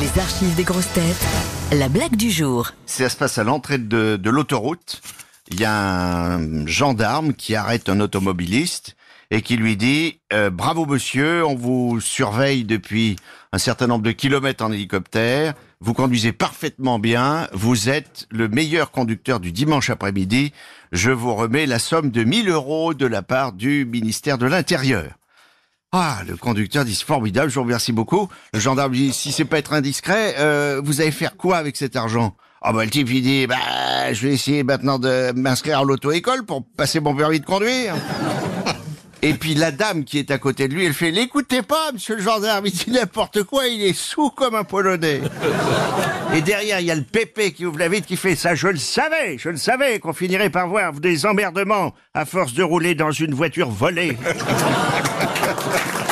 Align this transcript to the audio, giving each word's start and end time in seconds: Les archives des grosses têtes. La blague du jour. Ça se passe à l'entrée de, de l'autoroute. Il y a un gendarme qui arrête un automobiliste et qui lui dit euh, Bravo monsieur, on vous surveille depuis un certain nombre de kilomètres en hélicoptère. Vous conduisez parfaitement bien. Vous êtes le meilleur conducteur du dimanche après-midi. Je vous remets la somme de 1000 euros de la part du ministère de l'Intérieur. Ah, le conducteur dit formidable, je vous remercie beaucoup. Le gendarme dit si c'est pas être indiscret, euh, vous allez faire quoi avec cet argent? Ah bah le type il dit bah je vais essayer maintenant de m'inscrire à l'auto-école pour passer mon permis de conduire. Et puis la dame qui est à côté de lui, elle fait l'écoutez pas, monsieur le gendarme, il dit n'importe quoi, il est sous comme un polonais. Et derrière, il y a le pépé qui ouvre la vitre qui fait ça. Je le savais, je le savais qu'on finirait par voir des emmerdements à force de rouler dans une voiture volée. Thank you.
Les 0.00 0.20
archives 0.20 0.56
des 0.56 0.64
grosses 0.64 0.92
têtes. 0.92 1.24
La 1.70 1.88
blague 1.88 2.16
du 2.16 2.28
jour. 2.28 2.72
Ça 2.84 3.08
se 3.08 3.16
passe 3.16 3.38
à 3.38 3.44
l'entrée 3.44 3.78
de, 3.78 4.16
de 4.16 4.30
l'autoroute. 4.30 5.00
Il 5.52 5.60
y 5.60 5.64
a 5.64 6.34
un 6.34 6.66
gendarme 6.66 7.32
qui 7.32 7.54
arrête 7.54 7.88
un 7.88 8.00
automobiliste 8.00 8.96
et 9.30 9.40
qui 9.40 9.56
lui 9.56 9.76
dit 9.76 10.18
euh, 10.32 10.50
Bravo 10.50 10.84
monsieur, 10.84 11.46
on 11.46 11.54
vous 11.54 12.00
surveille 12.00 12.64
depuis 12.64 13.14
un 13.52 13.58
certain 13.58 13.86
nombre 13.86 14.02
de 14.02 14.10
kilomètres 14.10 14.64
en 14.64 14.72
hélicoptère. 14.72 15.54
Vous 15.80 15.94
conduisez 15.94 16.32
parfaitement 16.32 16.98
bien. 16.98 17.46
Vous 17.52 17.88
êtes 17.88 18.26
le 18.30 18.48
meilleur 18.48 18.90
conducteur 18.90 19.38
du 19.38 19.52
dimanche 19.52 19.90
après-midi. 19.90 20.52
Je 20.90 21.12
vous 21.12 21.36
remets 21.36 21.66
la 21.66 21.78
somme 21.78 22.10
de 22.10 22.24
1000 22.24 22.48
euros 22.48 22.94
de 22.94 23.06
la 23.06 23.22
part 23.22 23.52
du 23.52 23.86
ministère 23.86 24.38
de 24.38 24.46
l'Intérieur. 24.46 25.12
Ah, 25.96 26.22
le 26.26 26.36
conducteur 26.36 26.84
dit 26.84 27.00
formidable, 27.06 27.50
je 27.50 27.54
vous 27.54 27.62
remercie 27.62 27.92
beaucoup. 27.92 28.28
Le 28.52 28.58
gendarme 28.58 28.90
dit 28.90 29.12
si 29.12 29.30
c'est 29.30 29.44
pas 29.44 29.58
être 29.58 29.74
indiscret, 29.74 30.34
euh, 30.40 30.80
vous 30.82 31.00
allez 31.00 31.12
faire 31.12 31.36
quoi 31.36 31.56
avec 31.56 31.76
cet 31.76 31.94
argent? 31.94 32.34
Ah 32.62 32.72
bah 32.72 32.84
le 32.84 32.90
type 32.90 33.08
il 33.12 33.22
dit 33.22 33.46
bah 33.46 34.12
je 34.12 34.26
vais 34.26 34.34
essayer 34.34 34.64
maintenant 34.64 34.98
de 34.98 35.30
m'inscrire 35.36 35.78
à 35.78 35.84
l'auto-école 35.84 36.44
pour 36.46 36.64
passer 36.76 36.98
mon 36.98 37.14
permis 37.14 37.38
de 37.38 37.46
conduire. 37.46 37.94
Et 39.22 39.34
puis 39.34 39.54
la 39.54 39.70
dame 39.70 40.02
qui 40.02 40.18
est 40.18 40.32
à 40.32 40.38
côté 40.38 40.66
de 40.66 40.74
lui, 40.74 40.84
elle 40.84 40.94
fait 40.94 41.12
l'écoutez 41.12 41.62
pas, 41.62 41.92
monsieur 41.92 42.16
le 42.16 42.22
gendarme, 42.22 42.66
il 42.66 42.72
dit 42.72 42.90
n'importe 42.90 43.44
quoi, 43.44 43.68
il 43.68 43.80
est 43.80 43.96
sous 43.96 44.30
comme 44.30 44.56
un 44.56 44.64
polonais. 44.64 45.20
Et 46.34 46.40
derrière, 46.40 46.80
il 46.80 46.86
y 46.86 46.90
a 46.90 46.96
le 46.96 47.04
pépé 47.04 47.52
qui 47.52 47.64
ouvre 47.66 47.78
la 47.78 47.88
vitre 47.88 48.08
qui 48.08 48.16
fait 48.16 48.34
ça. 48.34 48.56
Je 48.56 48.66
le 48.66 48.78
savais, 48.78 49.38
je 49.38 49.48
le 49.48 49.56
savais 49.58 50.00
qu'on 50.00 50.12
finirait 50.12 50.50
par 50.50 50.66
voir 50.66 50.92
des 50.94 51.24
emmerdements 51.24 51.94
à 52.14 52.24
force 52.24 52.52
de 52.52 52.64
rouler 52.64 52.96
dans 52.96 53.12
une 53.12 53.32
voiture 53.32 53.70
volée. 53.70 54.18
Thank 55.64 55.94
you. 55.98 56.03